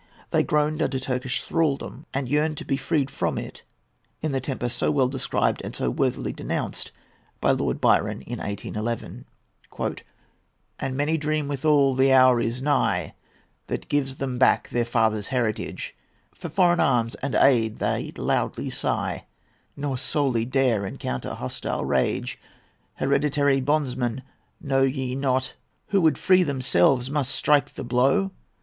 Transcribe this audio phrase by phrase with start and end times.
[0.31, 3.61] They groaned under Turkish thraldom, and yearned to be freed from it,
[4.19, 6.91] in the temper so well described and so worthily denounced
[7.39, 9.25] by Lord Byron in 1811:—
[10.79, 13.13] "And many dream withal the hour is nigh
[13.67, 15.95] That gives them back their fathers' heritage:
[16.33, 19.27] For foreign arms and aid they loudly sigh,
[19.77, 22.39] Nor solely dare encounter hostile rage.
[22.95, 24.23] Hereditary bondsmen!
[24.59, 25.53] know ye not
[25.89, 28.31] Who would be free themselves must strike the blow?